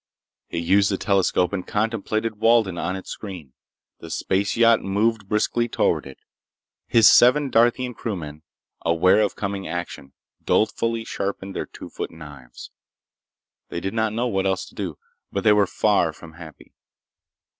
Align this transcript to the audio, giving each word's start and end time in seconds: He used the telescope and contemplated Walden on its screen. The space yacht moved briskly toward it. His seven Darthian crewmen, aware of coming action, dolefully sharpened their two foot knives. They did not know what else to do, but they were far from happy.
He 0.47 0.57
used 0.57 0.89
the 0.89 0.97
telescope 0.97 1.53
and 1.53 1.67
contemplated 1.67 2.39
Walden 2.39 2.75
on 2.79 2.95
its 2.95 3.11
screen. 3.11 3.53
The 3.99 4.09
space 4.09 4.57
yacht 4.57 4.81
moved 4.81 5.29
briskly 5.29 5.67
toward 5.67 6.07
it. 6.07 6.17
His 6.87 7.07
seven 7.07 7.51
Darthian 7.51 7.93
crewmen, 7.93 8.41
aware 8.83 9.19
of 9.21 9.35
coming 9.35 9.67
action, 9.67 10.13
dolefully 10.43 11.03
sharpened 11.05 11.55
their 11.55 11.67
two 11.67 11.91
foot 11.91 12.09
knives. 12.09 12.71
They 13.69 13.79
did 13.79 13.93
not 13.93 14.11
know 14.11 14.25
what 14.25 14.47
else 14.47 14.65
to 14.69 14.73
do, 14.73 14.97
but 15.31 15.43
they 15.43 15.53
were 15.53 15.67
far 15.67 16.11
from 16.13 16.33
happy. 16.33 16.73